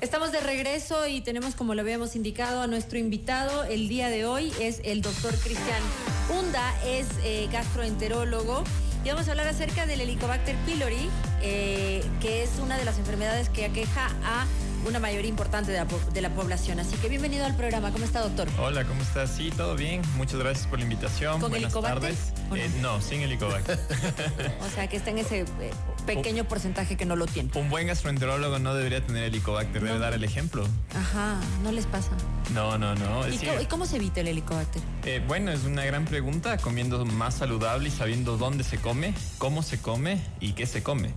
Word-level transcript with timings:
Estamos 0.00 0.32
de 0.32 0.40
regreso 0.40 1.06
y 1.06 1.20
tenemos, 1.20 1.54
como 1.54 1.74
lo 1.74 1.82
habíamos 1.82 2.16
indicado, 2.16 2.62
a 2.62 2.66
nuestro 2.66 2.98
invitado 2.98 3.64
el 3.64 3.86
día 3.86 4.08
de 4.08 4.24
hoy 4.24 4.50
es 4.58 4.80
el 4.82 5.02
doctor 5.02 5.34
Cristian 5.34 5.82
Hunda, 6.30 6.74
es 6.86 7.06
eh, 7.22 7.50
gastroenterólogo. 7.52 8.64
Y 9.04 9.10
vamos 9.10 9.28
a 9.28 9.32
hablar 9.32 9.48
acerca 9.48 9.84
del 9.84 10.00
Helicobacter 10.00 10.56
pylori, 10.64 11.10
eh, 11.42 12.02
que 12.22 12.42
es 12.42 12.50
una 12.62 12.78
de 12.78 12.86
las 12.86 12.98
enfermedades 12.98 13.50
que 13.50 13.66
aqueja 13.66 14.06
a 14.24 14.46
una 14.86 14.98
mayoría 14.98 15.28
importante 15.28 15.72
de 15.72 16.20
la, 16.20 16.30
población. 16.30 16.80
Así 16.80 16.96
que 16.96 17.08
bienvenido 17.08 17.44
al 17.44 17.56
programa. 17.56 17.90
¿Cómo 17.92 18.04
está, 18.04 18.20
doctor? 18.20 18.48
Hola, 18.58 18.84
¿cómo 18.84 19.02
estás? 19.02 19.30
Sí, 19.30 19.50
todo 19.50 19.76
bien. 19.76 20.02
Muchas 20.16 20.38
gracias 20.38 20.66
por 20.66 20.78
la 20.78 20.84
invitación. 20.84 21.40
¿Con 21.40 21.50
Buenas 21.50 21.72
tardes. 21.72 22.32
Eh, 22.54 22.70
no, 22.80 23.00
sin 23.00 23.20
helicobacter. 23.20 23.78
o 24.60 24.74
sea, 24.74 24.88
que 24.88 24.96
está 24.96 25.10
en 25.10 25.18
ese 25.18 25.40
eh, 25.40 25.70
pequeño 26.06 26.44
porcentaje 26.44 26.96
que 26.96 27.04
no 27.04 27.16
lo 27.16 27.26
tiene. 27.26 27.50
Un 27.54 27.68
buen 27.68 27.86
gastroenterólogo 27.88 28.58
no 28.58 28.74
debería 28.74 29.04
tener 29.04 29.24
helicobacter, 29.24 29.82
debe 29.82 29.98
dar 29.98 30.14
el 30.14 30.24
ejemplo. 30.24 30.66
Ajá, 30.94 31.40
no 31.62 31.72
les 31.72 31.86
pasa. 31.86 32.10
No, 32.54 32.78
no, 32.78 32.94
no. 32.94 33.28
¿Y, 33.28 33.66
cómo, 33.66 33.86
se 33.86 33.96
evita 33.96 34.20
el 34.20 34.28
helicobacter? 34.28 34.82
Eh, 35.04 35.22
bueno, 35.26 35.50
es 35.52 35.64
una 35.64 35.84
gran 35.84 36.04
pregunta, 36.04 36.56
comiendo 36.58 37.04
más 37.04 37.34
saludable 37.34 37.88
y 37.88 37.92
sabiendo 37.92 38.36
dónde 38.36 38.64
se 38.64 38.78
come, 38.78 39.14
cómo 39.38 39.62
se 39.62 39.80
come 39.80 40.20
y 40.40 40.52
qué 40.52 40.66
se 40.66 40.82
come. 40.82 41.12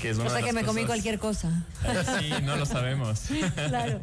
Que 0.00 0.10
es 0.10 0.16
una 0.16 0.26
o 0.26 0.30
sea 0.30 0.42
que 0.42 0.52
me 0.52 0.64
comí 0.64 0.84
cualquier 0.84 1.18
cosa. 1.18 1.64
sí, 2.20 2.30
no 2.42 2.56
lo 2.56 2.66
sabemos. 2.66 3.22
claro. 3.68 4.00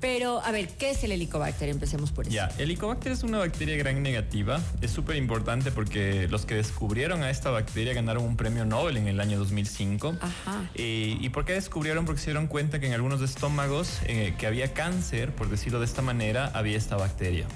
Pero, 0.00 0.42
a 0.42 0.50
ver, 0.50 0.68
¿qué 0.68 0.90
es 0.90 1.04
el 1.04 1.12
helicobacter? 1.12 1.68
Empecemos 1.68 2.10
por 2.10 2.26
eso. 2.26 2.34
Ya, 2.34 2.46
el 2.56 2.62
helicobacter 2.62 3.12
es 3.12 3.22
una 3.22 3.38
bacteria 3.38 3.76
gran 3.76 4.02
negativa. 4.02 4.60
Es 4.80 4.90
súper 4.92 5.16
importante 5.16 5.70
porque 5.70 6.26
los 6.28 6.46
que 6.46 6.54
descubrieron 6.54 7.22
a 7.22 7.30
esta 7.30 7.50
bacteria 7.50 7.92
ganaron 7.92 8.24
un 8.24 8.36
premio 8.36 8.64
Nobel 8.64 8.96
en 8.96 9.08
el 9.08 9.20
año 9.20 9.38
2005. 9.38 10.16
Ajá. 10.20 10.70
Eh, 10.74 11.18
¿Y 11.20 11.28
por 11.28 11.44
qué 11.44 11.52
descubrieron? 11.52 12.06
Porque 12.06 12.20
se 12.20 12.26
dieron 12.26 12.46
cuenta 12.46 12.80
que 12.80 12.86
en 12.86 12.94
algunos 12.94 13.20
estómagos 13.20 13.98
eh, 14.06 14.34
que 14.38 14.46
había 14.46 14.72
cáncer, 14.72 15.34
por 15.34 15.50
decirlo 15.50 15.80
de 15.80 15.84
esta 15.84 16.00
manera, 16.00 16.50
había 16.54 16.78
esta 16.78 16.96
bacteria. 16.96 17.46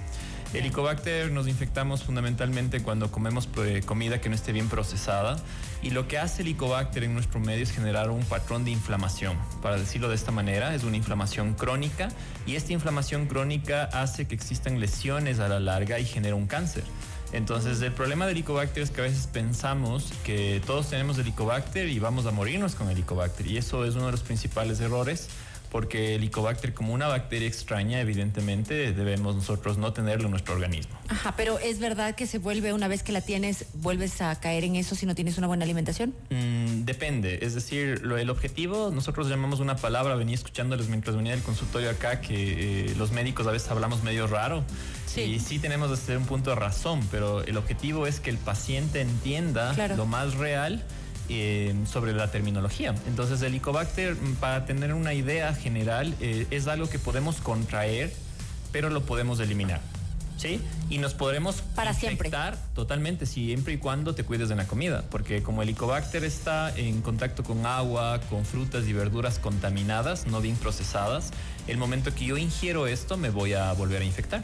Helicobacter 0.55 1.33
nos 1.33 1.49
infectamos 1.49 2.05
fundamentalmente 2.05 2.81
cuando 2.81 3.11
comemos 3.11 3.49
eh, 3.59 3.83
comida 3.85 4.21
que 4.21 4.29
no 4.29 4.37
esté 4.37 4.53
bien 4.53 4.69
procesada 4.69 5.37
y 5.83 5.91
lo 5.91 6.07
que 6.07 6.17
hace 6.17 6.43
Helicobacter 6.43 7.03
en 7.03 7.13
nuestro 7.13 7.41
medio 7.41 7.65
es 7.65 7.73
generar 7.73 8.09
un 8.11 8.23
patrón 8.25 8.65
de 8.65 8.71
inflamación. 8.71 9.37
Para 9.63 9.77
decirlo 9.77 10.09
de 10.09 10.15
esta 10.15 10.31
manera, 10.31 10.73
es 10.75 10.85
una 10.85 10.97
inflamación 10.97 11.55
crónica 11.55 12.09
y 12.47 12.55
esta 12.55 12.73
inflamación 12.73 13.27
crónica 13.27 13.85
hace 13.93 14.29
que 14.29 14.37
existan 14.37 14.79
lesiones 14.79 15.41
a 15.41 15.49
la 15.49 15.59
larga 15.59 15.99
y 15.99 16.05
genera 16.05 16.37
un 16.37 16.47
cáncer. 16.47 16.85
Entonces, 17.33 17.83
el 17.83 17.91
problema 17.91 18.27
de 18.27 18.33
Helicobacter 18.33 18.85
es 18.85 18.91
que 18.93 19.01
a 19.01 19.05
veces 19.05 19.27
pensamos 19.27 20.13
que 20.23 20.63
todos 20.65 20.89
tenemos 20.89 21.19
Helicobacter 21.19 21.89
y 21.89 21.99
vamos 21.99 22.27
a 22.27 22.31
morirnos 22.31 22.77
con 22.77 22.89
Helicobacter 22.89 23.49
y 23.49 23.57
eso 23.57 23.85
es 23.85 23.97
uno 23.97 24.07
de 24.07 24.13
los 24.13 24.23
principales 24.23 24.79
errores 24.79 25.29
porque 25.75 26.15
el 26.15 26.21
Helicobacter 26.21 26.73
como 26.73 26.95
una 26.95 27.09
bacteria 27.09 27.49
extraña, 27.49 28.01
evidentemente 28.01 28.93
debemos 28.93 29.35
nosotros 29.35 29.77
no 29.77 29.93
tenerlo 29.93 30.27
en 30.27 30.31
nuestro 30.31 30.55
organismo. 30.55 30.97
Ajá, 31.09 31.35
pero 31.37 31.59
es 31.59 31.81
verdad 31.81 32.15
que 32.15 32.29
se 32.29 32.39
vuelve 32.39 32.73
una 32.73 32.87
vez 32.87 33.03
que 33.03 33.11
la 33.11 33.23
tienes, 33.23 33.65
vuelves 33.75 34.23
a 34.23 34.39
caer 34.39 34.63
en 34.63 34.77
eso 34.77 34.95
si 34.95 35.05
no 35.05 35.17
tienes 35.17 35.37
una 35.37 35.49
buena 35.49 35.65
alimentación. 35.65 36.15
Mm, 36.31 36.85
depende, 36.85 37.41
es 37.43 37.55
decir, 37.55 38.03
lo, 38.03 38.17
el 38.17 38.31
objetivo, 38.31 38.93
nosotros 38.95 39.29
llamamos 39.29 39.59
una 39.59 39.75
palabra, 39.75 40.15
venía 40.15 40.37
escuchándoles 40.37 40.87
mientras 40.87 41.17
venía 41.17 41.33
del 41.33 41.43
consultorio 41.43 41.91
acá, 41.91 42.21
que 42.21 42.91
eh, 42.91 42.95
los 42.97 43.11
médicos 43.11 43.49
a 43.49 43.51
veces 43.51 43.69
hablamos 43.69 44.05
medio 44.05 44.29
raro. 44.29 44.63
Sí. 45.07 45.23
Y 45.23 45.41
sí 45.41 45.59
tenemos 45.59 45.91
desde 45.91 46.17
un 46.17 46.25
punto 46.25 46.51
de 46.51 46.57
razón, 46.57 47.01
pero 47.11 47.43
el 47.43 47.57
objetivo 47.57 48.07
es 48.07 48.21
que 48.21 48.31
el 48.31 48.39
paciente 48.39 49.01
entienda 49.01 49.75
lo 49.97 50.07
más 50.07 50.35
real 50.35 50.85
sobre 51.87 52.13
la 52.13 52.31
terminología. 52.31 52.95
Entonces 53.07 53.41
el 53.41 53.49
Helicobacter, 53.49 54.15
mm, 54.15 54.37
para 54.37 54.67
tener 54.67 54.93
una 54.93 55.15
idea 55.15 55.55
general, 55.55 56.15
eh, 56.21 56.47
es 56.51 56.67
algo 56.67 56.89
que 56.89 56.99
podemos 56.99 57.37
contraer, 57.37 58.13
pero 58.73 58.91
lo 58.91 59.03
podemos 59.05 59.41
eliminar. 59.41 59.81
¿Sí? 60.37 60.61
Y 60.91 60.99
nos 60.99 61.15
podremos 61.15 61.63
para 61.77 61.93
infectar 61.93 62.55
siempre. 62.55 62.75
totalmente 62.75 63.25
siempre 63.25 63.75
y 63.75 63.79
cuando 63.79 64.17
te 64.17 64.25
cuides 64.25 64.49
de 64.49 64.57
la 64.57 64.67
comida, 64.67 65.05
porque 65.09 65.45
como 65.45 65.63
el 65.63 65.69
Helicobacter 65.69 66.25
está 66.25 66.77
en 66.77 67.03
contacto 67.03 67.45
con 67.45 67.65
agua, 67.65 68.21
con 68.29 68.45
frutas 68.45 68.85
y 68.87 68.93
verduras 68.93 69.39
contaminadas, 69.39 70.27
no 70.27 70.41
bien 70.41 70.57
procesadas, 70.57 71.31
el 71.69 71.79
momento 71.79 72.13
que 72.13 72.25
yo 72.27 72.37
ingiero 72.37 72.89
esto 72.89 73.17
me 73.17 73.31
voy 73.31 73.53
a 73.53 73.73
volver 73.75 74.03
a 74.03 74.05
infectar. 74.05 74.43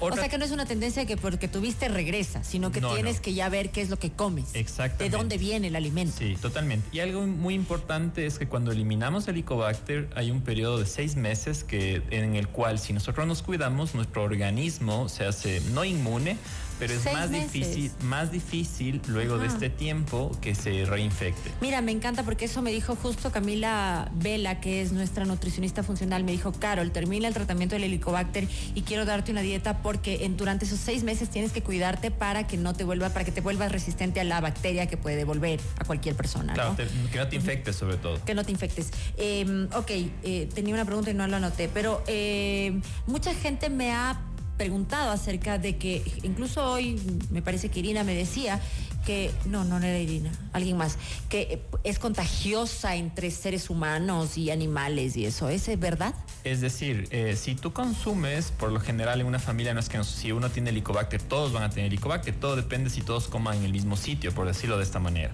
O 0.00 0.14
sea 0.14 0.28
que 0.28 0.38
no 0.38 0.44
es 0.44 0.50
una 0.50 0.66
tendencia 0.66 1.06
que 1.06 1.16
porque 1.16 1.48
tuviste 1.48 1.88
regresa, 1.88 2.42
sino 2.44 2.72
que 2.72 2.80
tienes 2.80 3.20
que 3.20 3.34
ya 3.34 3.48
ver 3.48 3.70
qué 3.70 3.80
es 3.80 3.90
lo 3.90 3.98
que 3.98 4.10
comes. 4.10 4.54
Exactamente. 4.54 5.04
De 5.04 5.10
dónde 5.10 5.38
viene 5.38 5.68
el 5.68 5.76
alimento. 5.76 6.16
Sí, 6.18 6.36
totalmente. 6.40 6.88
Y 6.92 7.00
algo 7.00 7.26
muy 7.26 7.54
importante 7.54 8.26
es 8.26 8.38
que 8.38 8.48
cuando 8.48 8.72
eliminamos 8.72 9.28
el 9.28 9.34
Helicobacter 9.34 10.08
hay 10.14 10.30
un 10.30 10.40
periodo 10.42 10.78
de 10.78 10.86
seis 10.86 11.16
meses 11.16 11.64
que, 11.64 12.02
en 12.10 12.36
el 12.36 12.48
cual 12.48 12.78
si 12.78 12.92
nosotros 12.92 13.26
nos 13.26 13.42
cuidamos, 13.42 13.94
nuestro 13.94 14.22
organismo 14.22 15.08
se 15.08 15.24
hace 15.24 15.60
no 15.72 15.84
inmune, 15.84 16.36
pero 16.82 16.94
es 16.94 17.04
más 17.12 17.30
difícil, 17.30 17.92
más 18.02 18.32
difícil 18.32 19.00
luego 19.06 19.38
de 19.38 19.46
este 19.46 19.70
tiempo 19.70 20.36
que 20.40 20.56
se 20.56 20.84
reinfecte. 20.84 21.52
Mira, 21.60 21.80
me 21.80 21.92
encanta 21.92 22.24
porque 22.24 22.46
eso 22.46 22.60
me 22.60 22.72
dijo 22.72 22.96
justo 22.96 23.30
Camila 23.30 24.10
Vela, 24.16 24.58
que 24.58 24.82
es 24.82 24.90
nuestra 24.90 25.24
nutricionista 25.24 25.84
funcional, 25.84 26.24
me 26.24 26.32
dijo, 26.32 26.50
Carol, 26.50 26.90
termina 26.90 27.28
el 27.28 27.34
tratamiento 27.34 27.76
del 27.76 27.84
helicobacter 27.84 28.48
y 28.74 28.82
quiero 28.82 29.04
darte 29.04 29.30
una 29.30 29.42
dieta 29.42 29.80
porque 29.80 30.24
en, 30.24 30.36
durante 30.36 30.64
esos 30.64 30.80
seis 30.80 31.04
meses 31.04 31.30
tienes 31.30 31.52
que 31.52 31.62
cuidarte 31.62 32.10
para 32.10 32.48
que 32.48 32.56
no 32.56 32.74
te 32.74 32.82
vuelva, 32.82 33.10
para 33.10 33.24
que 33.24 33.30
te 33.30 33.40
vuelvas 33.40 33.70
resistente 33.70 34.18
a 34.18 34.24
la 34.24 34.40
bacteria 34.40 34.86
que 34.86 34.96
puede 34.96 35.14
devolver 35.14 35.60
a 35.78 35.84
cualquier 35.84 36.16
persona. 36.16 36.52
Claro, 36.54 36.74
que 36.76 37.18
no 37.18 37.28
te 37.28 37.36
infectes 37.36 37.76
sobre 37.76 37.96
todo. 37.96 38.24
Que 38.24 38.34
no 38.34 38.44
te 38.44 38.50
infectes. 38.50 38.90
Em, 39.16 39.68
ok, 39.72 39.90
eh, 40.24 40.48
tenía 40.52 40.74
una 40.74 40.84
pregunta 40.84 41.12
y 41.12 41.14
no 41.14 41.28
la 41.28 41.36
anoté, 41.36 41.70
pero 41.72 42.02
eh, 42.08 42.80
mucha 43.06 43.32
gente 43.34 43.70
me 43.70 43.92
ha 43.92 44.18
preguntado 44.62 45.10
acerca 45.10 45.58
de 45.58 45.76
que, 45.76 46.04
incluso 46.22 46.64
hoy 46.64 47.00
me 47.30 47.42
parece 47.42 47.68
que 47.68 47.80
Irina 47.80 48.04
me 48.04 48.14
decía 48.14 48.60
que, 49.04 49.32
no, 49.46 49.64
no 49.64 49.78
era 49.78 49.98
Irina, 49.98 50.30
alguien 50.52 50.76
más, 50.76 50.98
que 51.28 51.60
es 51.82 51.98
contagiosa 51.98 52.94
entre 52.94 53.32
seres 53.32 53.70
humanos 53.70 54.38
y 54.38 54.52
animales 54.52 55.16
y 55.16 55.26
eso, 55.26 55.48
¿es 55.48 55.66
verdad? 55.80 56.14
Es 56.44 56.60
decir, 56.60 57.08
eh, 57.10 57.34
si 57.36 57.56
tú 57.56 57.72
consumes, 57.72 58.52
por 58.52 58.70
lo 58.70 58.78
general 58.78 59.20
en 59.20 59.26
una 59.26 59.40
familia 59.40 59.74
no 59.74 59.80
es 59.80 59.88
que 59.88 60.02
si 60.04 60.30
uno 60.30 60.48
tiene 60.50 60.70
helicobacter, 60.70 61.20
todos 61.20 61.52
van 61.52 61.64
a 61.64 61.70
tener 61.70 61.86
helicobacter, 61.86 62.36
todo 62.36 62.54
depende 62.54 62.90
si 62.90 63.00
todos 63.00 63.26
coman 63.26 63.58
en 63.58 63.64
el 63.64 63.72
mismo 63.72 63.96
sitio, 63.96 64.32
por 64.32 64.46
decirlo 64.46 64.76
de 64.76 64.84
esta 64.84 65.00
manera. 65.00 65.32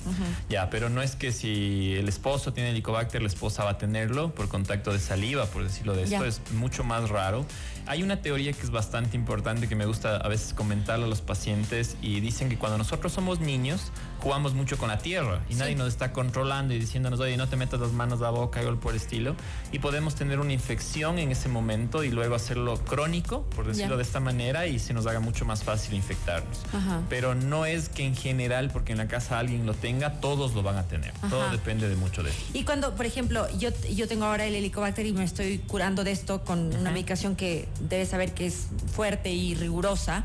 Ya, 0.49 0.71
pero 0.71 0.89
no 0.89 1.03
es 1.03 1.17
que 1.17 1.33
si 1.33 1.93
el 1.99 2.09
esposo 2.09 2.55
tiene 2.55 2.71
helicobacter, 2.71 3.21
la 3.21 3.29
esposa 3.29 3.65
va 3.65 3.73
a 3.73 3.79
tenerlo 3.79 4.35
por 4.35 4.49
contacto 4.49 4.91
de 4.91 5.01
saliva, 5.01 5.45
por 5.45 5.65
decirlo 5.65 5.95
de 5.95 6.05
esto, 6.05 6.25
es 6.25 6.41
mucho 6.53 6.83
más 6.83 7.11
raro. 7.11 7.45
Hay 7.85 8.03
una 8.03 8.23
teoría 8.23 8.53
que 8.55 8.63
es 8.63 8.71
bastante 8.71 9.18
importante 9.19 9.69
que 9.69 9.77
me 9.77 9.87
gusta 9.87 10.17
a 10.17 10.29
veces 10.29 10.55
comentarle 10.55 11.05
a 11.05 11.09
los 11.09 11.21
pacientes 11.21 11.97
y 12.01 12.21
dicen 12.21 12.49
que 12.49 12.57
cuando 12.57 12.79
nosotros 12.79 13.13
somos 13.13 13.41
niños 13.41 13.93
jugamos 14.21 14.55
mucho 14.55 14.79
con 14.79 14.89
la 14.89 14.99
tierra 14.99 15.41
y 15.49 15.55
nadie 15.55 15.75
nos 15.75 15.89
está 15.89 16.13
controlando 16.13 16.75
y 16.75 16.79
diciéndonos, 16.79 17.21
oye, 17.21 17.37
no 17.37 17.49
te 17.49 17.57
metas 17.57 17.81
las 17.81 17.93
manos 17.93 18.21
a 18.21 18.25
la 18.25 18.31
boca, 18.31 18.61
algo 18.61 18.79
por 18.81 18.93
el 18.93 19.01
estilo, 19.01 19.35
y 19.73 19.79
podemos 19.79 20.15
tener 20.15 20.41
una 20.41 20.53
infección 20.53 21.19
en 21.19 21.31
ese 21.31 21.49
momento 21.49 22.05
y 22.05 22.11
luego 22.11 22.35
hacerlo 22.35 22.79
crónico, 22.85 23.43
por 23.55 23.67
decirlo 23.67 23.97
de 23.97 24.03
esta 24.03 24.21
manera, 24.21 24.67
y 24.67 24.79
se 24.79 24.95
nos 24.95 25.07
haga 25.07 25.21
mucho 25.21 25.45
más 25.45 25.65
fácil 25.65 25.95
infectarnos. 25.95 26.63
Pero 27.09 27.35
no 27.35 27.67
es 27.67 27.89
que 27.89 28.05
en 28.05 28.15
general, 28.15 28.71
porque 28.73 28.93
en 28.93 28.99
la 28.99 29.09
casa 29.09 29.39
alguien 29.39 29.67
lo 29.67 29.75
tenga, 29.75 30.21
todos 30.21 30.55
lo 30.55 30.63
van 30.63 30.77
a 30.77 30.85
tener. 30.85 31.13
Todo 31.31 31.51
depende 31.51 31.89
de 31.89 31.97
mucho 31.97 32.23
de 32.23 32.31
eso. 32.31 32.39
Y 32.53 32.65
cuando, 32.65 32.95
por 32.95 33.07
ejemplo, 33.07 33.47
yo, 33.59 33.71
yo 33.95 34.09
tengo 34.09 34.25
ahora 34.25 34.47
el 34.47 34.55
helicobacter 34.55 35.07
y 35.07 35.13
me 35.13 35.25
estoy 35.25 35.59
curando 35.59 36.05
de 36.05 36.13
esto 36.13 36.45
con 36.45 36.75
una 36.75 36.91
medicación 36.91 37.37
que 37.37 37.69
debes 37.81 38.09
saber 38.09 38.35
que 38.35 38.47
es 38.47 38.67
fuerte 38.93 39.08
y 39.25 39.55
rigurosa. 39.55 40.25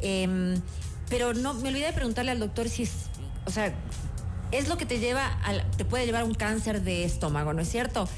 Em, 0.00 0.60
pero 1.08 1.34
no, 1.34 1.54
me 1.54 1.68
olvidé 1.68 1.86
de 1.86 1.92
preguntarle 1.92 2.32
al 2.32 2.40
doctor 2.40 2.68
si 2.68 2.82
es, 2.82 2.92
o 3.46 3.50
sea, 3.50 3.72
es 4.52 4.68
lo 4.68 4.76
que 4.76 4.86
te 4.86 4.98
lleva, 4.98 5.26
al, 5.44 5.68
te 5.76 5.84
puede 5.84 6.06
llevar 6.06 6.24
un 6.24 6.34
cáncer 6.34 6.82
de 6.82 7.04
estómago, 7.04 7.52
¿no 7.52 7.62
es 7.62 7.68
cierto? 7.68 8.08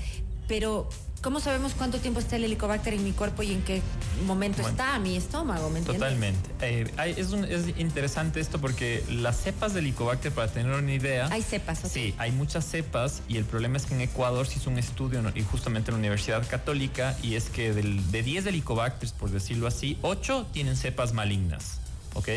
Pero 0.46 0.88
¿Cómo 1.22 1.40
sabemos 1.40 1.72
cuánto 1.76 1.98
tiempo 1.98 2.20
está 2.20 2.36
el 2.36 2.44
helicobacter 2.44 2.94
en 2.94 3.02
mi 3.02 3.10
cuerpo 3.10 3.42
y 3.42 3.52
en 3.52 3.62
qué 3.62 3.82
momento 4.24 4.62
está 4.62 4.98
mi 5.00 5.16
estómago? 5.16 5.68
¿me 5.68 5.80
totalmente. 5.80 6.50
Eh, 6.60 6.86
es, 7.16 7.32
interesante 7.78 8.38
esto 8.40 8.60
porque 8.60 9.02
las 9.10 9.40
cepas 9.40 9.74
de 9.74 9.80
helicobacter, 9.80 10.30
para 10.30 10.48
tener 10.48 10.72
una 10.72 10.92
idea. 10.92 11.28
Hay 11.30 11.42
cepas, 11.42 11.80
Sí, 11.90 12.14
hay 12.18 12.30
muchas 12.30 12.64
cepas 12.64 13.22
y 13.28 13.36
el 13.36 13.44
problema 13.44 13.78
es 13.78 13.86
que 13.86 13.94
en 13.94 14.02
Ecuador 14.02 14.46
se 14.46 14.58
hizo 14.58 14.70
un 14.70 14.78
estudio 14.78 15.20
y 15.34 15.42
justamente 15.42 15.90
en 15.90 15.96
la 15.96 15.98
Universidad 15.98 16.46
Católica 16.48 17.16
y 17.22 17.34
es 17.34 17.50
que 17.50 17.72
de 17.72 18.22
10 18.22 18.46
helicobacters, 18.46 19.12
por 19.12 19.30
decirlo 19.30 19.66
así, 19.66 19.98
8 20.02 20.46
tienen 20.52 20.76
cepas 20.76 21.12
malignas. 21.12 21.80
¿Ok? 22.14 22.28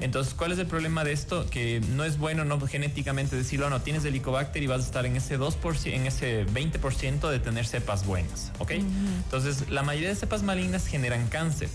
Entonces, 0.00 0.34
¿cuál 0.34 0.52
es 0.52 0.58
el 0.58 0.66
problema 0.66 1.04
de 1.04 1.12
esto? 1.12 1.48
Que 1.50 1.80
no 1.90 2.04
es 2.04 2.18
bueno 2.18 2.44
no 2.44 2.60
genéticamente 2.60 3.36
decirlo, 3.36 3.70
no, 3.70 3.80
tienes 3.80 4.04
helicobacter 4.04 4.62
y 4.62 4.66
vas 4.66 4.82
a 4.82 4.84
estar 4.84 5.06
en 5.06 5.16
ese 5.16 5.38
2%, 5.38 5.92
en 5.92 6.06
ese 6.06 6.46
20% 6.46 7.30
de 7.30 7.38
tener 7.38 7.66
cepas 7.66 8.06
buenas, 8.06 8.52
¿ok? 8.58 8.72
Entonces, 8.72 9.70
la 9.70 9.82
mayoría 9.82 10.08
de 10.08 10.14
cepas 10.16 10.42
malignas 10.42 10.86
generan 10.86 11.28
cáncer. 11.28 11.68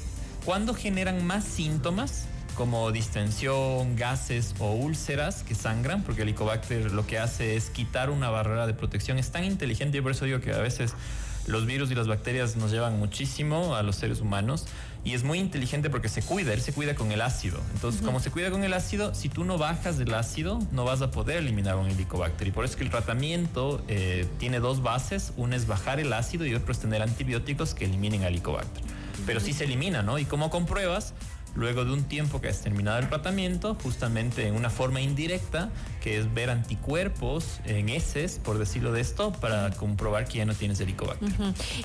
¿Cuándo 0.45 0.73
generan 0.73 1.25
más 1.25 1.43
síntomas? 1.43 2.27
como 2.55 2.91
distensión, 2.91 3.95
gases 3.95 4.55
o 4.59 4.71
úlceras 4.71 5.43
que 5.43 5.55
sangran, 5.55 6.03
porque 6.03 6.23
el 6.23 6.29
Helicobacter 6.29 6.91
lo 6.91 7.05
que 7.05 7.19
hace 7.19 7.55
es 7.55 7.69
quitar 7.69 8.09
una 8.09 8.29
barrera 8.29 8.65
de 8.65 8.73
protección. 8.73 9.19
Es 9.19 9.31
tan 9.31 9.43
inteligente 9.43 9.97
y 9.97 10.01
por 10.01 10.11
eso 10.11 10.25
digo 10.25 10.39
que 10.39 10.53
a 10.53 10.59
veces 10.59 10.93
Los 11.47 11.67
virus 11.67 11.91
y 11.91 11.95
las 11.95 12.07
bacterias 12.07 12.55
nos 12.55 12.71
llevan 12.71 12.97
muchísimo 12.97 13.75
a 13.75 13.83
los 13.83 13.97
seres 13.97 14.19
humanos 14.19 14.65
y 15.05 15.13
es 15.13 15.23
muy 15.23 15.39
inteligente 15.39 15.91
porque 15.91 16.09
se 16.09 16.23
cuida, 16.23 16.51
él 16.51 16.61
se 16.61 16.73
cuida 16.73 16.95
con 16.95 17.11
el 17.11 17.21
ácido. 17.21 17.59
Entonces, 17.75 18.01
como 18.01 18.19
se 18.19 18.31
cuida 18.31 18.49
con 18.49 18.63
el 18.63 18.73
ácido, 18.73 19.13
si 19.13 19.29
tú 19.29 19.45
no 19.45 19.59
bajas 19.59 19.99
del 19.99 20.13
ácido, 20.15 20.59
no 20.71 20.83
vas 20.83 21.03
a 21.03 21.11
poder 21.11 21.37
eliminar 21.37 21.75
un 21.75 21.87
helicobacter. 21.87 22.47
Y 22.47 22.51
por 22.51 22.65
eso 22.65 22.71
es 22.71 22.77
que 22.77 22.83
el 22.83 22.89
tratamiento 22.89 23.83
eh, 23.87 24.27
tiene 24.39 24.59
dos 24.59 24.81
bases, 24.81 25.31
una 25.37 25.55
es 25.55 25.67
bajar 25.67 25.99
el 25.99 26.11
ácido 26.11 26.47
y 26.47 26.55
otro 26.55 26.71
es 26.71 26.79
tener 26.79 27.03
antibióticos 27.03 27.75
que 27.75 27.85
eliminen 27.85 28.23
el 28.23 28.29
helicobacter. 28.29 28.83
Pero 29.27 29.39
sí 29.39 29.53
se 29.53 29.65
elimina, 29.65 30.01
¿no? 30.01 30.17
¿Y 30.17 30.25
cómo 30.25 30.49
compruebas? 30.49 31.13
luego 31.55 31.85
de 31.85 31.93
un 31.93 32.03
tiempo 32.03 32.41
que 32.41 32.49
has 32.49 32.61
terminado 32.61 32.99
el 32.99 33.07
tratamiento, 33.07 33.77
justamente 33.81 34.45
en 34.45 34.55
una 34.55 34.69
forma 34.69 34.99
indirecta, 34.99 35.69
que 36.01 36.17
es 36.19 36.33
ver 36.33 36.49
anticuerpos 36.49 37.61
en 37.63 37.87
heces, 37.87 38.41
por 38.43 38.57
decirlo 38.59 38.91
de 38.91 38.99
esto, 38.99 39.31
para 39.31 39.71
comprobar 39.71 40.27
que 40.27 40.39
ya 40.39 40.45
no 40.45 40.53
tienes 40.53 40.81
helicobacter. 40.81 41.29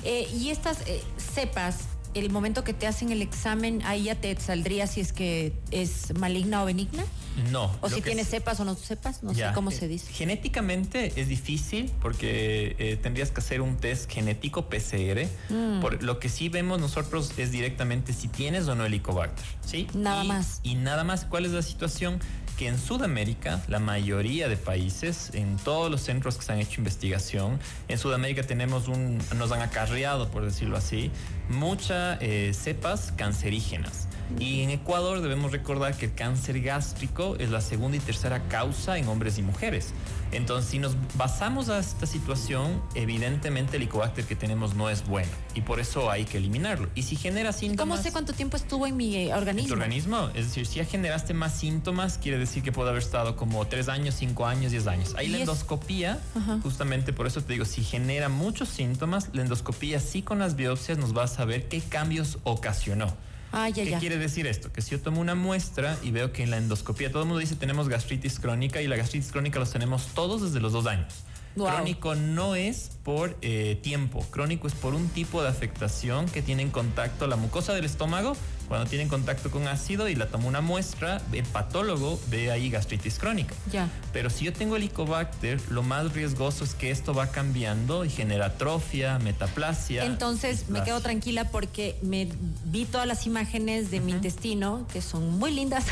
Eh, 0.03 0.27
y 0.37 0.49
estas 0.49 0.81
eh, 0.87 1.01
cepas 1.17 1.87
el 2.13 2.29
momento 2.29 2.63
que 2.63 2.73
te 2.73 2.87
hacen 2.87 3.11
el 3.11 3.21
examen, 3.21 3.81
ahí 3.83 4.03
ya 4.03 4.15
te 4.15 4.37
saldría 4.39 4.87
si 4.87 5.01
es 5.01 5.13
que 5.13 5.53
es 5.71 6.13
maligna 6.17 6.63
o 6.63 6.65
benigna? 6.65 7.03
No. 7.51 7.71
O 7.81 7.89
si 7.89 8.01
tiene 8.01 8.25
cepas 8.25 8.59
o 8.59 8.65
no 8.65 8.75
cepas, 8.75 9.23
no 9.23 9.33
sé 9.33 9.45
cómo 9.53 9.71
se 9.71 9.87
dice. 9.87 10.11
Genéticamente 10.11 11.13
es 11.15 11.27
difícil 11.27 11.91
porque 12.01 12.75
eh, 12.77 12.97
tendrías 13.01 13.31
que 13.31 13.39
hacer 13.39 13.61
un 13.61 13.77
test 13.77 14.11
genético 14.11 14.69
PCR. 14.69 15.27
Mm. 15.49 15.79
Por, 15.79 16.03
lo 16.03 16.19
que 16.19 16.29
sí 16.29 16.49
vemos 16.49 16.79
nosotros 16.79 17.31
es 17.37 17.51
directamente 17.51 18.13
si 18.13 18.27
tienes 18.27 18.67
o 18.67 18.75
no 18.75 18.85
helicobacter. 18.85 19.45
¿sí? 19.65 19.87
Nada 19.93 20.23
más. 20.23 20.59
Y 20.63 20.75
nada 20.75 21.03
más, 21.03 21.25
¿cuál 21.25 21.45
es 21.45 21.51
la 21.51 21.61
situación? 21.61 22.19
Que 22.61 22.67
en 22.67 22.77
Sudamérica, 22.77 23.59
la 23.67 23.79
mayoría 23.79 24.47
de 24.47 24.55
países, 24.55 25.31
en 25.33 25.57
todos 25.57 25.89
los 25.89 26.01
centros 26.01 26.37
que 26.37 26.43
se 26.43 26.51
han 26.51 26.59
hecho 26.59 26.79
investigación, 26.79 27.59
en 27.87 27.97
Sudamérica 27.97 28.43
tenemos 28.43 28.87
un, 28.87 29.17
nos 29.35 29.51
han 29.51 29.63
acarreado, 29.63 30.29
por 30.29 30.45
decirlo 30.45 30.77
así, 30.77 31.09
muchas 31.49 32.19
eh, 32.21 32.51
cepas 32.53 33.13
cancerígenas. 33.17 34.07
Y 34.39 34.61
en 34.61 34.69
Ecuador 34.69 35.21
debemos 35.21 35.51
recordar 35.51 35.95
que 35.95 36.05
el 36.05 36.13
cáncer 36.13 36.61
gástrico 36.61 37.35
es 37.37 37.49
la 37.49 37.61
segunda 37.61 37.97
y 37.97 37.99
tercera 37.99 38.47
causa 38.47 38.97
en 38.97 39.07
hombres 39.07 39.37
y 39.37 39.41
mujeres. 39.41 39.93
Entonces, 40.31 40.71
si 40.71 40.79
nos 40.79 40.95
basamos 41.15 41.69
a 41.69 41.79
esta 41.79 42.05
situación, 42.05 42.81
evidentemente 42.95 43.75
el 43.75 43.83
Helicobacter 43.83 44.23
que 44.25 44.35
tenemos 44.35 44.75
no 44.75 44.89
es 44.89 45.05
bueno 45.05 45.29
y 45.53 45.61
por 45.61 45.79
eso 45.79 46.09
hay 46.09 46.23
que 46.23 46.37
eliminarlo. 46.37 46.89
Y 46.95 47.03
si 47.03 47.17
genera 47.17 47.51
síntomas... 47.51 47.97
¿Cómo 47.97 48.01
sé 48.01 48.11
cuánto 48.13 48.33
tiempo 48.33 48.55
estuvo 48.55 48.87
en 48.87 48.95
mi 48.95 49.31
organismo? 49.31 49.61
En 49.61 49.67
tu 49.67 49.73
organismo, 49.73 50.29
es 50.33 50.45
decir, 50.45 50.65
si 50.65 50.75
ya 50.77 50.85
generaste 50.85 51.33
más 51.33 51.53
síntomas, 51.53 52.17
quiere 52.17 52.37
decir 52.37 52.63
que 52.63 52.71
puede 52.71 52.89
haber 52.89 53.01
estado 53.01 53.35
como 53.35 53.67
tres 53.67 53.89
años, 53.89 54.15
cinco 54.17 54.45
años, 54.45 54.71
diez 54.71 54.87
años. 54.87 55.13
Ahí 55.17 55.27
la 55.27 55.39
endoscopía, 55.39 56.19
justamente 56.63 57.11
por 57.11 57.27
eso 57.27 57.43
te 57.43 57.53
digo, 57.53 57.65
si 57.65 57.83
genera 57.83 58.29
muchos 58.29 58.69
síntomas, 58.69 59.29
la 59.33 59.41
endoscopía 59.41 59.99
sí 59.99 60.21
con 60.21 60.39
las 60.39 60.55
biopsias 60.55 60.97
nos 60.97 61.15
va 61.15 61.23
a 61.23 61.27
saber 61.27 61.67
qué 61.67 61.81
cambios 61.81 62.37
ocasionó. 62.43 63.13
Ah, 63.51 63.69
¿Qué 63.73 63.97
quiere 63.99 64.17
decir 64.17 64.47
esto? 64.47 64.71
Que 64.71 64.81
si 64.81 64.91
yo 64.91 65.01
tomo 65.01 65.19
una 65.19 65.35
muestra 65.35 65.97
y 66.03 66.11
veo 66.11 66.31
que 66.31 66.43
en 66.43 66.51
la 66.51 66.57
endoscopía 66.57 67.11
todo 67.11 67.23
el 67.23 67.27
mundo 67.27 67.39
dice 67.39 67.55
tenemos 67.55 67.89
gastritis 67.89 68.39
crónica 68.39 68.81
y 68.81 68.87
la 68.87 68.95
gastritis 68.95 69.31
crónica 69.31 69.59
los 69.59 69.71
tenemos 69.71 70.07
todos 70.13 70.41
desde 70.41 70.61
los 70.61 70.71
dos 70.71 70.87
años. 70.87 71.13
Crónico 71.55 72.15
no 72.15 72.55
es 72.55 72.91
por 73.03 73.37
eh, 73.41 73.77
tiempo, 73.81 74.25
crónico 74.29 74.67
es 74.67 74.73
por 74.73 74.93
un 74.93 75.09
tipo 75.09 75.43
de 75.43 75.49
afectación 75.49 76.27
que 76.27 76.41
tiene 76.41 76.61
en 76.61 76.69
contacto 76.69 77.27
la 77.27 77.35
mucosa 77.35 77.73
del 77.73 77.83
estómago 77.83 78.37
cuando 78.71 78.89
tienen 78.89 79.09
contacto 79.09 79.51
con 79.51 79.67
ácido 79.67 80.07
y 80.07 80.15
la 80.15 80.27
tomo 80.27 80.47
una 80.47 80.61
muestra, 80.61 81.21
el 81.33 81.43
patólogo 81.43 82.17
ve 82.29 82.51
ahí 82.51 82.69
gastritis 82.69 83.19
crónica. 83.19 83.53
Ya. 83.69 83.89
Pero 84.13 84.29
si 84.29 84.45
yo 84.45 84.53
tengo 84.53 84.77
helicobacter, 84.77 85.59
lo 85.69 85.83
más 85.83 86.13
riesgoso 86.13 86.63
es 86.63 86.73
que 86.73 86.89
esto 86.89 87.13
va 87.13 87.31
cambiando 87.31 88.05
y 88.05 88.09
genera 88.09 88.45
atrofia, 88.45 89.19
metaplasia. 89.19 90.05
Entonces 90.05 90.69
me 90.69 90.81
quedo 90.83 91.01
tranquila 91.01 91.49
porque 91.49 91.97
me 92.01 92.29
vi 92.63 92.85
todas 92.85 93.05
las 93.05 93.25
imágenes 93.25 93.91
de 93.91 93.99
mi 93.99 94.13
intestino, 94.13 94.87
que 94.93 95.01
son 95.01 95.37
muy 95.37 95.51
lindas. 95.51 95.83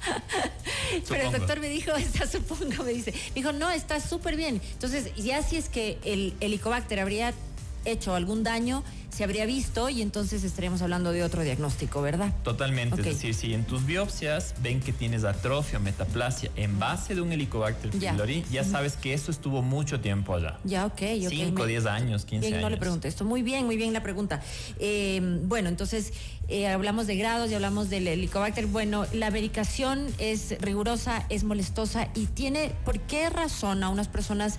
Pero 1.10 1.26
el 1.26 1.32
doctor 1.32 1.60
me 1.60 1.68
dijo, 1.68 1.92
está 1.96 2.26
supongo, 2.26 2.84
me 2.84 2.92
dice, 2.92 3.12
me 3.12 3.34
dijo, 3.34 3.52
no, 3.52 3.68
está 3.68 4.00
súper 4.00 4.34
bien. 4.34 4.62
Entonces, 4.72 5.14
ya 5.14 5.42
si 5.42 5.56
es 5.56 5.68
que 5.68 5.98
el 6.04 6.32
helicobacter 6.40 7.00
habría 7.00 7.34
hecho 7.84 8.14
algún 8.14 8.42
daño, 8.44 8.82
se 9.10 9.24
habría 9.24 9.46
visto 9.46 9.88
y 9.88 10.02
entonces 10.02 10.44
estaríamos 10.44 10.82
hablando 10.82 11.12
de 11.12 11.22
otro 11.22 11.42
diagnóstico, 11.42 12.02
¿verdad? 12.02 12.32
Totalmente. 12.42 13.00
Es 13.00 13.06
decir, 13.06 13.34
si 13.34 13.54
en 13.54 13.64
tus 13.64 13.84
biopsias 13.86 14.54
ven 14.62 14.80
que 14.80 14.92
tienes 14.92 15.24
atrofia 15.24 15.78
o 15.78 15.82
metaplasia 15.82 16.50
en 16.56 16.78
base 16.78 17.14
de 17.14 17.20
un 17.20 17.32
helicobacter 17.32 17.90
pylori, 17.90 18.44
ya, 18.50 18.64
sabes 18.64 18.96
que 18.96 19.14
eso 19.14 19.30
estuvo 19.30 19.62
mucho 19.62 20.00
tiempo 20.00 20.34
allá. 20.34 20.58
Ya, 20.64 20.86
ok, 20.86 21.02
ok. 21.24 21.28
5, 21.30 21.66
10 21.66 21.86
años, 21.86 22.24
15 22.24 22.40
bien, 22.40 22.54
años. 22.54 22.62
no 22.62 22.70
le 22.70 22.76
pregunté 22.76 23.08
esto. 23.08 23.24
Muy 23.24 23.42
bien, 23.42 23.66
muy 23.66 23.76
bien 23.76 23.92
la 23.92 24.02
pregunta. 24.02 24.42
Eh, 24.78 25.20
bueno, 25.44 25.68
entonces 25.68 26.12
eh, 26.48 26.68
hablamos 26.68 27.06
de 27.06 27.16
grados 27.16 27.50
y 27.50 27.54
hablamos 27.54 27.90
del 27.90 28.06
helicobacter. 28.06 28.66
Bueno, 28.66 29.06
la 29.12 29.30
medicación 29.30 30.06
es 30.18 30.56
rigurosa, 30.60 31.26
es 31.28 31.44
molestosa 31.44 32.08
y 32.14 32.26
tiene, 32.26 32.72
¿por 32.84 33.00
qué 33.00 33.30
razón 33.30 33.82
a 33.82 33.88
unas 33.88 34.08
personas 34.08 34.58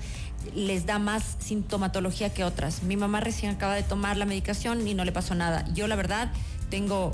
les 0.55 0.85
da 0.85 0.99
más 0.99 1.37
sintomatología 1.39 2.33
que 2.33 2.43
otras. 2.43 2.83
Mi 2.83 2.97
mamá 2.97 3.19
recién 3.19 3.51
acaba 3.51 3.75
de 3.75 3.83
tomar 3.83 4.17
la 4.17 4.25
medicación 4.25 4.87
y 4.87 4.93
no 4.93 5.05
le 5.05 5.11
pasó 5.11 5.35
nada. 5.35 5.65
Yo 5.73 5.87
la 5.87 5.95
verdad 5.95 6.31
tengo 6.69 7.13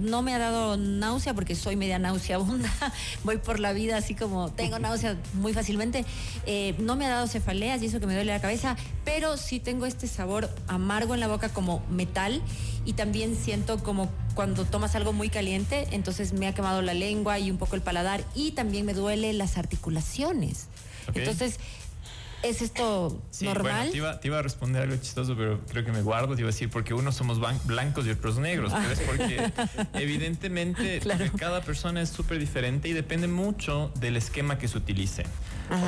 no 0.00 0.22
me 0.22 0.34
ha 0.34 0.38
dado 0.38 0.76
náusea 0.76 1.34
porque 1.34 1.54
soy 1.54 1.76
media 1.76 1.98
nauseabunda, 1.98 2.70
voy 3.24 3.38
por 3.38 3.60
la 3.60 3.72
vida 3.72 3.96
así 3.96 4.14
como 4.14 4.50
tengo 4.50 4.78
náusea 4.78 5.16
muy 5.34 5.52
fácilmente. 5.52 6.04
Eh, 6.46 6.74
no 6.78 6.96
me 6.96 7.06
ha 7.06 7.10
dado 7.10 7.26
cefaleas 7.26 7.82
y 7.82 7.86
eso 7.86 8.00
que 8.00 8.06
me 8.06 8.14
duele 8.14 8.32
la 8.32 8.40
cabeza, 8.40 8.76
pero 9.04 9.36
sí 9.36 9.60
tengo 9.60 9.86
este 9.86 10.06
sabor 10.06 10.50
amargo 10.66 11.14
en 11.14 11.20
la 11.20 11.28
boca 11.28 11.48
como 11.50 11.82
metal 11.90 12.42
y 12.84 12.94
también 12.94 13.36
siento 13.36 13.82
como 13.82 14.10
cuando 14.34 14.64
tomas 14.64 14.94
algo 14.94 15.12
muy 15.12 15.28
caliente, 15.28 15.86
entonces 15.92 16.32
me 16.32 16.46
ha 16.46 16.54
quemado 16.54 16.82
la 16.82 16.94
lengua 16.94 17.38
y 17.38 17.50
un 17.50 17.56
poco 17.56 17.76
el 17.76 17.82
paladar 17.82 18.24
y 18.34 18.52
también 18.52 18.84
me 18.86 18.94
duele 18.94 19.32
las 19.32 19.56
articulaciones. 19.56 20.68
Entonces, 21.14 21.60
¿Es 22.42 22.62
esto 22.62 23.22
normal? 23.40 23.90
Bueno, 23.90 24.18
te, 24.18 24.28
iba, 24.28 24.38
a 24.38 24.42
responder 24.42 24.82
algo 24.82 24.96
chistoso, 24.96 25.34
pero 25.36 25.60
creo 25.66 25.84
que 25.84 25.92
me 25.92 26.02
guardo. 26.02 26.34
Te 26.34 26.42
iba 26.42 26.48
a 26.48 26.52
decir, 26.52 26.70
porque 26.70 26.94
unos 26.94 27.14
somos 27.14 27.40
blancos 27.64 28.06
y 28.06 28.10
otros 28.10 28.38
negros. 28.38 28.72
Pero 28.72 28.92
es 28.92 29.00
porque, 29.00 29.52
evidentemente, 30.00 31.00
cada 31.38 31.62
persona 31.62 32.02
es 32.02 32.10
súper 32.10 32.38
diferente 32.38 32.88
y 32.88 32.92
depende 32.92 33.26
mucho 33.28 33.90
del 33.96 34.16
esquema 34.16 34.58
que 34.58 34.68
se 34.68 34.78
utilice. 34.78 35.24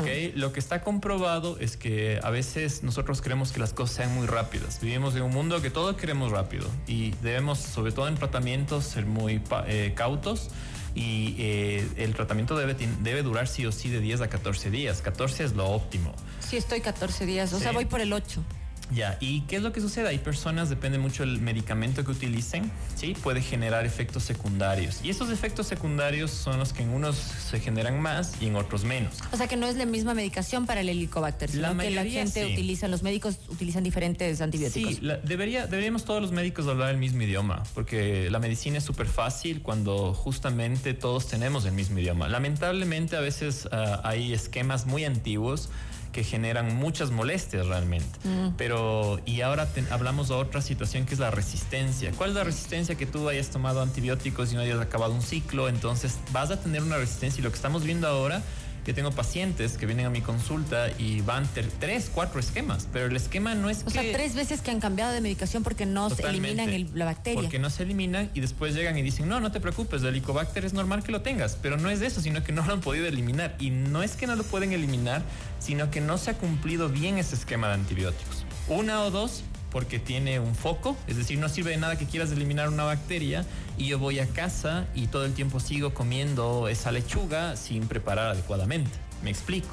¿okay? 0.00 0.33
Lo 0.35 0.53
que 0.53 0.61
está 0.61 0.83
comprobado 0.83 1.59
es 1.61 1.77
que 1.77 2.21
a 2.23 2.31
veces 2.31 2.83
nosotros 2.83 3.21
queremos 3.21 3.53
que 3.53 3.61
las 3.61 3.73
cosas 3.73 3.97
sean 3.97 4.15
muy 4.15 4.27
rápidas. 4.27 4.81
Vivimos 4.81 5.15
en 5.15 5.22
un 5.22 5.32
mundo 5.32 5.63
que 5.63 5.70
todo 5.70 5.96
queremos 5.96 6.32
rápido 6.32 6.69
y 6.87 7.13
debemos, 7.22 7.58
sobre 7.58 7.93
todo 7.93 8.08
en 8.08 8.17
tratamientos, 8.17 8.84
ser 8.84 9.06
muy 9.06 9.41
eh, 9.67 9.93
cautos 9.94 10.51
y 10.98 11.36
eh, 11.38 11.88
el 11.96 12.12
tratamiento 12.12 12.56
debe, 12.56 12.74
debe 12.74 13.22
durar 13.22 13.46
sí 13.46 13.64
o 13.64 13.70
sí 13.70 13.88
de 13.88 14.00
10 14.00 14.22
a 14.22 14.28
14 14.28 14.69
días. 14.69 15.00
14 15.00 15.44
es 15.44 15.52
lo 15.52 15.70
óptimo. 15.70 16.12
Sí, 16.40 16.56
estoy 16.56 16.81
14 16.81 17.24
días, 17.24 17.52
o 17.52 17.60
sea, 17.60 17.70
voy 17.70 17.84
por 17.84 18.00
el 18.00 18.12
8. 18.12 18.43
Ya, 18.91 19.19
¿y 19.21 19.43
qué 19.43 19.57
es 19.57 19.63
lo 19.63 19.73
que 19.73 19.81
sucede? 19.81 20.09
Hay 20.09 20.19
personas, 20.19 20.71
depende 20.71 20.99
mucho 20.99 21.23
del 21.23 21.41
medicamento 21.41 22.05
que 22.05 22.11
utilicen, 22.11 22.71
¿sí? 22.95 23.15
Puede 23.23 23.43
generar 23.43 23.85
efectos 23.85 24.23
secundarios. 24.23 25.01
Y 25.03 25.11
esos 25.11 25.31
efectos 25.31 25.67
secundarios 25.67 26.31
son 26.31 26.59
los 26.59 26.73
que 26.73 26.83
en 26.83 26.91
unos 26.91 27.17
se 27.17 27.61
generan 27.61 28.01
más 28.01 28.35
y 28.41 28.47
en 28.47 28.57
otros 28.57 28.85
menos. 28.85 29.15
O 29.33 29.37
sea 29.37 29.47
que 29.47 29.57
no 29.57 29.67
es 29.67 29.77
la 29.77 29.87
misma 29.87 30.15
medicación 30.15 30.67
para 30.67 30.81
el 30.81 30.89
helicobacter, 30.89 31.51
sino 31.51 31.75
la 31.75 31.83
que 31.83 31.91
la 31.91 32.05
gente 32.05 32.47
utiliza, 32.47 32.89
los 32.89 33.03
médicos 33.03 33.39
utilizan 33.49 33.85
diferentes 33.85 34.41
antibióticos. 34.41 34.95
Sí, 34.97 35.01
debería, 35.25 35.67
deberíamos 35.67 36.05
todos 36.05 36.23
los 36.23 36.33
médicos 36.33 36.67
hablar 36.67 36.91
el 36.91 36.99
mismo 36.99 37.23
idioma, 37.23 37.63
porque 37.75 38.31
la 38.31 38.39
medicina 38.39 38.79
es 38.79 38.85
súper 38.85 39.07
fácil 39.07 39.61
cuando 39.63 40.15
justamente 40.15 40.95
todos 40.95 41.29
tenemos 41.29 41.65
el 41.67 41.73
mismo 41.73 41.99
idioma. 41.99 42.29
Lamentablemente 42.29 43.17
a 43.17 43.21
veces 43.21 43.69
ah, 43.71 44.01
hay 44.05 44.33
esquemas 44.33 44.87
muy 44.87 45.05
antiguos 45.05 45.69
que 46.12 46.24
generan 46.24 46.74
muchas 46.77 47.10
molestias 47.10 47.67
realmente. 47.67 48.19
Mm. 48.24 48.55
Pero, 48.56 49.20
y 49.27 49.41
ahora 49.43 49.69
hablamos 49.91 50.29
de 50.29 50.34
otra 50.34 50.60
situación 50.60 51.06
que 51.06 51.15
es 51.15 51.20
la 51.20 51.31
resistencia. 51.31 52.12
¿Cuál 52.12 52.31
es 52.31 52.36
la 52.36 52.44
resistencia 52.44 52.94
que 52.94 53.06
tú 53.06 53.29
hayas 53.29 53.50
tomado 53.50 53.82
antibióticos 53.82 54.53
y 54.53 54.56
no 54.56 54.62
hayas 54.62 54.81
acabado 54.81 55.12
un 55.12 55.22
ciclo? 55.22 55.69
Entonces 55.69 56.19
vas 56.32 56.50
a 56.50 56.60
tener 56.60 56.82
una 56.82 56.96
resistencia 56.96 57.41
y 57.41 57.44
lo 57.44 57.50
que 57.50 57.56
estamos 57.56 57.84
viendo 57.84 58.08
ahora 58.08 58.43
que 58.89 58.95
tengo 58.95 59.11
pacientes 59.11 59.77
que 59.77 59.85
vienen 59.85 60.07
a 60.07 60.09
mi 60.09 60.23
consulta 60.23 60.89
y 60.99 61.21
van 61.21 61.47
tres, 61.79 62.11
cuatro 62.11 62.41
esquemas, 62.41 62.89
pero 62.91 63.05
el 63.05 63.17
esquema 63.17 63.55
no 63.55 63.69
es 63.69 63.85
o 63.85 63.91
sea, 63.91 64.01
tres 64.01 64.35
veces 64.35 64.63
que 64.63 64.71
han 64.71 64.81
cambiado 64.81 65.13
de 65.13 65.21
medicación 65.21 65.63
porque 65.63 65.85
no 65.85 66.09
se 66.09 66.23
eliminan 66.27 66.89
la 66.95 67.05
bacteria. 67.05 67.39
Porque 67.39 67.59
no 67.59 67.69
se 67.69 67.83
eliminan 67.83 68.31
y 68.33 68.41
después 68.41 68.75
llegan 68.75 68.97
y 68.97 69.03
dicen, 69.03 69.29
no, 69.29 69.41
no 69.41 69.53
te 69.53 69.61
preocupes, 69.61 70.01
el 70.01 70.09
helicobacter 70.09 70.65
es 70.65 70.73
normal 70.73 71.03
que 71.03 71.13
lo 71.13 71.21
tengas, 71.21 71.59
pero 71.61 71.77
no 71.77 71.91
es 71.91 72.01
eso, 72.01 72.23
sino 72.23 72.43
que 72.43 72.53
no 72.53 72.65
lo 72.65 72.73
han 72.73 72.81
podido 72.81 73.07
eliminar. 73.07 73.57
Y 73.59 73.69
no 73.69 74.03
es 74.03 74.17
que 74.17 74.27
no 74.27 74.37
lo 74.37 74.45
pueden 74.45 74.73
eliminar, 74.73 75.23
sino 75.59 75.91
que 75.91 76.01
no 76.01 76.17
se 76.17 76.31
ha 76.31 76.39
cumplido 76.39 76.89
bien 76.89 77.19
ese 77.19 77.35
esquema 77.35 77.69
de 77.69 77.75
antibióticos. 77.75 78.47
Una 78.69 79.03
o 79.03 79.11
dos 79.11 79.43
porque 79.70 79.98
tiene 79.98 80.41
un 80.41 80.55
foco, 80.55 80.96
es 81.06 81.17
decir, 81.17 81.39
no 81.39 81.48
sirve 81.48 81.72
de 81.72 81.77
nada 81.77 81.96
que 81.96 82.06
quieras 82.06 82.32
eliminar 82.32 82.69
una 82.69 82.84
bacteria 82.84 83.44
y 83.77 83.87
yo 83.87 83.98
voy 83.98 84.19
a 84.19 84.27
casa 84.27 84.87
y 84.94 85.08
todo 85.08 85.25
el 85.25 85.34
tiempo 85.34 85.60
sigo 85.60 85.94
comiendo 85.94 86.69
esa 86.69 86.93
lechuga 86.93 87.56
sin 87.56 87.87
preparar 87.87 88.29
adecuadamente. 88.29 88.91
Me 89.22 89.31
explico. 89.31 89.69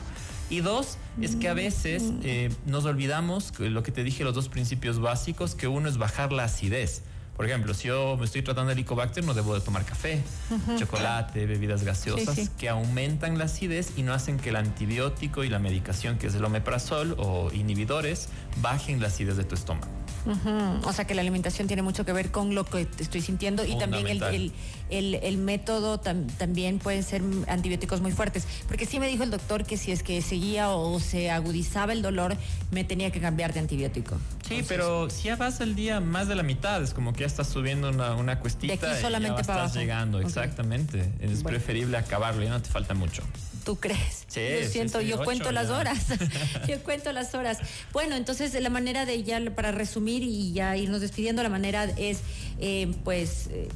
Y 0.50 0.60
dos, 0.60 0.98
es 1.22 1.36
que 1.36 1.50
a 1.50 1.54
veces 1.54 2.04
eh, 2.24 2.52
nos 2.68 2.86
olvidamos 2.86 3.52
lo 3.58 3.82
que 3.82 3.92
te 3.92 4.04
dije, 4.04 4.24
los 4.24 4.36
dos 4.36 4.48
principios 4.48 5.00
básicos, 5.00 5.56
que 5.56 5.68
uno 5.68 5.90
es 5.90 5.98
bajar 5.98 6.32
la 6.32 6.44
acidez. 6.44 7.02
Por 7.36 7.46
ejemplo, 7.46 7.74
si 7.74 7.90
yo 7.90 8.16
me 8.18 8.26
estoy 8.26 8.44
tratando 8.44 8.70
de 8.70 8.74
Helicobacter, 8.74 9.24
no 9.24 9.34
debo 9.34 9.56
de 9.56 9.62
tomar 9.62 9.84
café, 9.84 10.24
chocolate, 10.78 11.46
bebidas 11.46 11.84
gaseosas 11.84 12.50
que 12.58 12.70
aumentan 12.70 13.38
la 13.38 13.46
acidez 13.46 13.92
y 13.98 14.04
no 14.04 14.14
hacen 14.14 14.38
que 14.38 14.50
el 14.50 14.56
antibiótico 14.56 15.44
y 15.44 15.50
la 15.50 15.60
medicación, 15.60 16.18
que 16.18 16.28
es 16.28 16.36
el 16.36 16.46
omeprazol 16.46 17.16
o 17.18 17.52
inhibidores, 17.52 18.30
bajen 18.62 19.02
la 19.02 19.08
acidez 19.08 19.36
de 19.36 19.44
tu 19.44 19.56
estómago. 19.56 19.92
O 20.86 20.94
sea 20.94 21.06
que 21.06 21.14
la 21.14 21.22
alimentación 21.22 21.68
tiene 21.68 21.84
mucho 21.84 22.04
que 22.04 22.12
ver 22.12 22.32
con 22.32 22.56
lo 22.56 22.66
que 22.66 22.88
estoy 23.00 23.22
sintiendo 23.22 23.64
y 23.64 23.78
también 23.78 24.08
el, 24.08 24.54
el, 24.90 25.38
método 25.38 26.00
también 26.00 26.80
pueden 26.80 27.04
ser 27.04 27.22
antibióticos 27.48 28.02
muy 28.02 28.12
fuertes. 28.12 28.48
Porque 28.68 28.86
sí 28.86 29.00
me 29.00 29.08
dijo 29.08 29.24
el 29.24 29.30
doctor 29.30 29.66
que 29.66 29.78
si 29.78 29.92
es 29.92 30.04
que 30.04 30.22
seguía 30.22 30.70
o 30.70 31.00
se 31.00 31.30
agudizaba 31.30 31.94
el 31.94 32.02
dolor, 32.02 32.38
me 32.72 32.84
tenía 32.84 33.12
que 33.12 33.20
cambiar 33.20 33.54
de 33.54 33.60
antibiótico. 33.60 34.18
Sí, 34.48 34.64
pero 34.68 35.10
si 35.10 35.24
ya 35.24 35.36
vas 35.36 35.60
al 35.62 35.76
día 35.76 36.00
más 36.00 36.28
de 36.28 36.36
la 36.36 36.44
mitad, 36.44 36.82
es 36.84 36.94
como 36.94 37.14
que 37.14 37.22
ya 37.22 37.26
estás 37.26 37.48
subiendo 37.48 37.90
una, 37.90 38.14
una 38.16 38.40
cuestita. 38.40 38.88
De 38.88 38.94
aquí 38.94 39.02
solamente 39.02 39.42
y 39.42 39.46
para 39.46 39.66
estás 39.66 39.82
llegando, 39.82 40.20
exactamente. 40.20 41.12
Es 41.20 41.44
preferible 41.44 41.98
acabarlo, 41.98 42.44
ya 42.44 42.52
no 42.52 42.62
te 42.62 42.70
falta 42.70 42.94
mucho. 42.94 43.24
¿Tú 43.66 43.78
crees? 43.78 44.26
Sí, 44.28 44.42
yo 44.62 44.70
siento, 44.70 45.02
yo 45.02 45.24
cuento 45.24 45.52
las 45.52 45.70
horas. 45.70 46.06
yo 46.68 46.80
cuento 46.84 47.12
las 47.12 47.34
horas. 47.34 47.58
Bueno, 47.92 48.16
entonces 48.16 48.54
la 48.62 48.70
manera 48.70 49.06
de 49.06 49.24
ya, 49.24 49.42
para 49.56 49.72
resumir 49.72 50.22
y 50.22 50.54
ya 50.54 50.78
irnos 50.78 51.02
despidiendo, 51.02 51.42
la 51.42 51.50
manera 51.50 51.86
es, 51.98 52.20
eh, 52.60 52.94
pues. 53.04 53.48
Eh, 53.48 53.68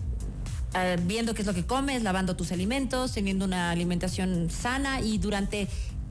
ah, 0.75 0.95
viendo 1.01 1.33
qué 1.33 1.41
es 1.41 1.47
lo 1.47 1.55
que 1.55 1.65
comes, 1.65 2.03
lavando 2.03 2.35
tus 2.35 2.51
alimentos, 2.51 3.13
teniendo 3.13 3.45
una 3.45 3.71
alimentación 3.71 4.51
sana 4.51 5.01
y 5.01 5.17
durante 5.17 5.67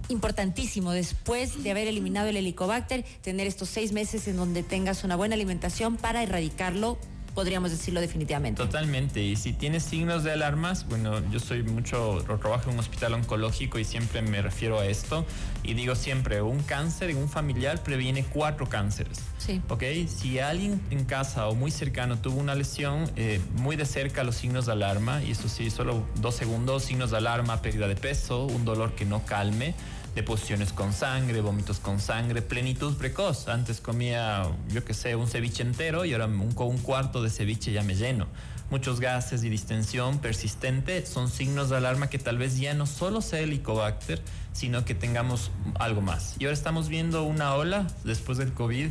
importantísimo 0.09 0.93
después 0.93 1.63
de 1.63 1.71
haber 1.71 1.89
eliminado 1.89 2.29
el 2.29 2.37
helicobacter, 2.37 3.05
tener 3.23 3.47
estos 3.47 3.69
seis 3.69 3.93
meses 3.93 4.27
en 4.29 4.37
donde 4.37 4.63
tengas 4.63 5.05
una 5.05 5.17
buena 5.17 5.35
alimentación 5.35 5.97
para 5.97 6.23
erradicarlo 6.23 6.99
podríamos 7.39 7.71
decirlo 7.71 8.01
definitivamente. 8.01 8.61
Totalmente. 8.61 9.23
Y 9.23 9.37
si 9.37 9.53
tienes 9.53 9.85
signos 9.85 10.25
de 10.25 10.33
alarmas, 10.33 10.89
bueno, 10.89 11.23
yo 11.31 11.39
soy 11.39 11.63
mucho, 11.63 12.21
trabajo 12.27 12.69
en 12.69 12.75
un 12.75 12.81
hospital 12.81 13.15
oncológico 13.15 13.79
y 13.79 13.85
siempre 13.85 14.23
me 14.23 14.43
refiero 14.43 14.81
a 14.81 14.87
esto. 14.87 15.25
Y 15.63 15.75
digo 15.75 15.95
siempre, 15.95 16.43
un 16.43 16.65
cáncer 16.65 17.11
en 17.11 17.19
un 17.19 17.29
familiar 17.29 17.81
previene 17.85 18.25
cuatro 18.25 18.69
cánceres. 18.69 19.21
Sí. 19.39 19.63
¿Ok? 19.69 19.85
Si 20.09 20.41
alguien 20.41 20.81
en 20.91 21.05
casa 21.05 21.47
o 21.47 21.55
muy 21.55 21.71
cercano 21.71 22.19
tuvo 22.19 22.41
una 22.41 22.57
lesión, 22.57 23.09
eh, 23.15 23.41
muy 23.55 23.77
de 23.77 23.87
cerca 23.87 24.25
los 24.25 24.35
signos 24.35 24.67
de 24.67 24.73
alarma, 24.73 25.23
y 25.23 25.31
eso 25.31 25.49
sí, 25.49 25.71
solo 25.71 26.05
dos 26.17 26.35
segundos, 26.35 26.83
signos 26.83 27.13
de 27.13 27.19
alarma, 27.19 27.63
pérdida 27.63 27.87
de 27.87 27.95
peso, 27.95 28.47
un 28.47 28.65
dolor 28.65 28.97
que 28.97 29.05
no 29.05 29.25
calme 29.25 29.77
deposiciones 30.19 30.73
con 30.73 30.93
sangre, 30.93 31.41
vómitos 31.41 31.79
con 31.79 32.01
sangre, 32.01 32.43
plenitud 32.43 32.97
precoz. 32.97 33.47
Antes 33.47 33.81
comía, 33.81 34.49
yo 34.69 34.85
qué 34.85 34.93
sé, 34.93 35.15
un 35.15 35.29
ceviche 35.29 35.63
entero 35.63 36.05
y 36.05 36.13
ahora 36.13 36.27
un, 36.27 36.53
un 36.57 36.79
cuarto 36.79 37.23
de 37.23 37.31
ceviche 37.31 37.73
ya 37.73 37.85
me 37.85 37.95
lleno. 37.95 38.27
Muchos 38.69 38.99
gases 38.99 39.45
y 39.45 39.49
distensión 39.49 40.19
persistente 40.19 41.07
son 41.07 41.31
signos 41.31 41.71
de 41.71 41.77
alarma 41.77 42.11
que 42.11 42.19
tal 42.19 42.37
vez 42.37 42.59
ya 42.59 42.75
no 42.75 42.87
solo 42.87 43.21
sea 43.21 43.39
helicobacter, 43.41 44.21
sino 44.53 44.85
que 44.85 44.97
tengamos 44.97 45.53
algo 45.79 46.01
más. 46.01 46.35
Y 46.41 46.45
ahora 46.47 46.55
estamos 46.55 46.89
viendo 46.89 47.23
una 47.23 47.55
ola 47.55 47.87
después 48.03 48.39
del 48.39 48.53
COVID 48.53 48.89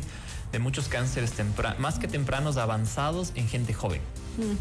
de 0.50 0.58
muchos 0.58 0.88
cánceres 0.88 1.34
más 1.78 1.98
que 1.98 2.08
tempranos 2.08 2.56
avanzados 2.56 3.32
en 3.34 3.46
gente 3.48 3.74
joven 3.74 4.00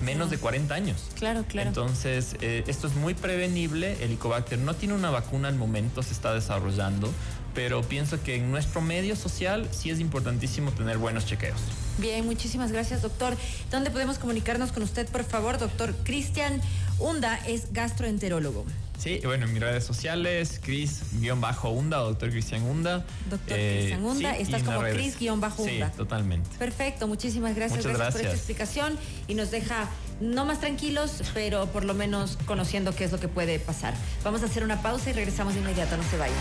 menos 0.01 0.29
de 0.29 0.37
40 0.37 0.73
años. 0.73 1.03
Claro, 1.15 1.45
claro. 1.47 1.69
Entonces, 1.69 2.35
eh, 2.41 2.63
esto 2.67 2.87
es 2.87 2.95
muy 2.95 3.13
prevenible. 3.13 3.93
El 3.93 4.03
Helicobacter 4.03 4.59
no 4.59 4.75
tiene 4.75 4.93
una 4.93 5.09
vacuna 5.09 5.47
al 5.47 5.55
momento, 5.55 6.03
se 6.03 6.13
está 6.13 6.33
desarrollando, 6.33 7.11
pero 7.53 7.81
pienso 7.81 8.21
que 8.23 8.35
en 8.35 8.51
nuestro 8.51 8.81
medio 8.81 9.15
social 9.15 9.67
sí 9.71 9.89
es 9.89 9.99
importantísimo 9.99 10.71
tener 10.71 10.97
buenos 10.97 11.25
chequeos. 11.25 11.59
Bien, 11.97 12.25
muchísimas 12.25 12.71
gracias, 12.71 13.01
doctor. 13.01 13.35
¿Dónde 13.71 13.89
podemos 13.89 14.19
comunicarnos 14.19 14.71
con 14.71 14.83
usted, 14.83 15.07
por 15.07 15.23
favor? 15.23 15.57
Doctor 15.57 15.95
Cristian 16.03 16.61
Hunda 16.99 17.35
es 17.47 17.73
gastroenterólogo. 17.73 18.65
Sí, 18.97 19.19
bueno, 19.23 19.45
en 19.45 19.53
mis 19.53 19.61
redes 19.61 19.83
sociales, 19.83 20.59
Cris-Hunda, 20.63 21.97
doctor 21.97 22.29
Cristian 22.29 22.63
Hunda. 22.63 23.05
Doctor 23.29 23.57
eh, 23.57 23.75
Cristian 23.77 24.03
Hunda, 24.03 24.37
estás 24.37 24.63
como 24.63 24.79
Cris-Hunda. 24.81 25.51
Sí, 25.55 25.79
totalmente. 25.95 26.49
Perfecto, 26.57 27.07
muchísimas 27.07 27.55
gracias, 27.55 27.85
gracias, 27.85 28.11
por 28.11 28.21
esta 28.21 28.33
explicación 28.33 28.97
y 29.27 29.35
nos 29.35 29.51
deja 29.51 29.87
no 30.19 30.45
más 30.45 30.59
tranquilos, 30.59 31.21
pero 31.33 31.67
por 31.67 31.85
lo 31.85 31.93
menos 31.93 32.37
conociendo 32.45 32.95
qué 32.95 33.03
es 33.03 33.11
lo 33.11 33.19
que 33.19 33.27
puede 33.27 33.59
pasar. 33.59 33.93
Vamos 34.23 34.41
a 34.41 34.45
hacer 34.45 34.63
una 34.63 34.81
pausa 34.81 35.11
y 35.11 35.13
regresamos 35.13 35.53
de 35.53 35.59
inmediato, 35.59 35.95
no 35.95 36.03
se 36.03 36.17
vayan. 36.17 36.35